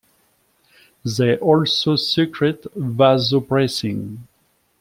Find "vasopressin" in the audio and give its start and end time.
2.75-4.25